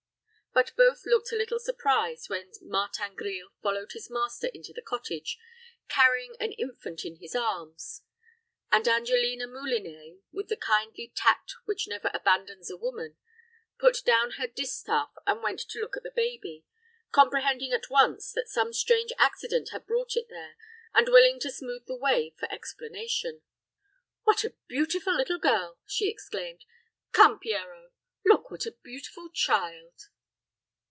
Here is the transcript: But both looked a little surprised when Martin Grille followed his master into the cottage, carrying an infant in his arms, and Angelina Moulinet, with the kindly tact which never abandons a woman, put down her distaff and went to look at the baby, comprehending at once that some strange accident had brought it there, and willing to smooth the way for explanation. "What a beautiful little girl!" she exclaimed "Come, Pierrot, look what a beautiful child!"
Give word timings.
But 0.53 0.75
both 0.75 1.05
looked 1.05 1.31
a 1.31 1.37
little 1.37 1.59
surprised 1.59 2.29
when 2.29 2.51
Martin 2.61 3.15
Grille 3.15 3.53
followed 3.63 3.93
his 3.93 4.09
master 4.09 4.47
into 4.47 4.73
the 4.73 4.81
cottage, 4.81 5.37
carrying 5.87 6.35
an 6.41 6.51
infant 6.51 7.05
in 7.05 7.15
his 7.21 7.35
arms, 7.37 8.01
and 8.69 8.85
Angelina 8.85 9.47
Moulinet, 9.47 10.19
with 10.33 10.49
the 10.49 10.57
kindly 10.57 11.13
tact 11.15 11.55
which 11.63 11.87
never 11.87 12.11
abandons 12.13 12.69
a 12.69 12.75
woman, 12.75 13.15
put 13.79 14.03
down 14.03 14.31
her 14.31 14.45
distaff 14.45 15.13
and 15.25 15.41
went 15.41 15.61
to 15.61 15.79
look 15.79 15.95
at 15.95 16.03
the 16.03 16.11
baby, 16.11 16.65
comprehending 17.13 17.71
at 17.71 17.89
once 17.89 18.33
that 18.33 18.49
some 18.49 18.73
strange 18.73 19.13
accident 19.17 19.69
had 19.69 19.85
brought 19.87 20.17
it 20.17 20.27
there, 20.27 20.57
and 20.93 21.07
willing 21.07 21.39
to 21.39 21.49
smooth 21.49 21.85
the 21.85 21.95
way 21.95 22.35
for 22.37 22.51
explanation. 22.51 23.41
"What 24.23 24.43
a 24.43 24.55
beautiful 24.67 25.15
little 25.15 25.39
girl!" 25.39 25.79
she 25.85 26.09
exclaimed 26.11 26.65
"Come, 27.13 27.39
Pierrot, 27.39 27.93
look 28.25 28.51
what 28.51 28.65
a 28.65 28.73
beautiful 28.83 29.29
child!" 29.29 30.09